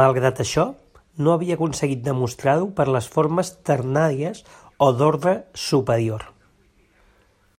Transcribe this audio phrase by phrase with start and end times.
[0.00, 0.64] Malgrat això,
[1.28, 4.46] no havia aconseguit demostrar-ho per les formes ternàries
[4.90, 5.36] o d'ordre
[5.70, 6.30] superior.